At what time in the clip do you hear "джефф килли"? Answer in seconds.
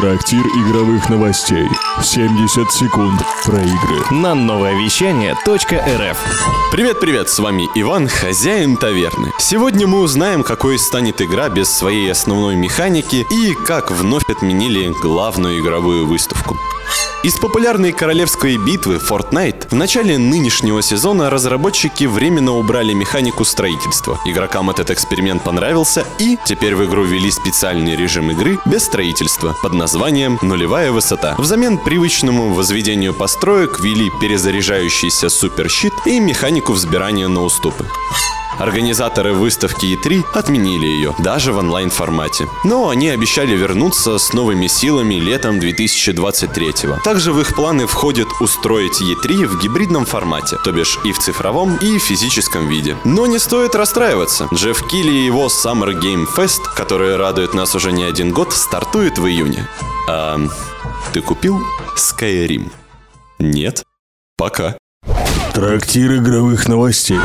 54.52-55.12